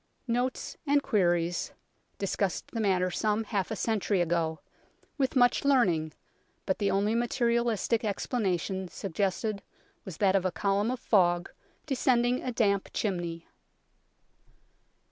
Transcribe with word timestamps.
Notes 0.27 0.77
and 0.87 1.03
Queries 1.03 1.73
discussed 2.17 2.71
the 2.71 2.79
matter 2.81 3.11
some 3.11 3.43
half 3.43 3.69
a 3.69 3.75
century 3.75 4.19
ago, 4.19 4.59
with 5.19 5.35
much 5.35 5.63
learning, 5.63 6.13
but 6.65 6.79
the 6.79 6.89
only 6.89 7.13
materialistic 7.13 8.03
explanation 8.03 8.87
suggested 8.87 9.61
was 10.03 10.17
that 10.17 10.35
of 10.35 10.43
a 10.43 10.51
column 10.51 10.89
of 10.89 10.99
fog 10.99 11.51
descending 11.85 12.41
a 12.41 12.51
damp 12.51 12.89
chimney. 12.93 13.45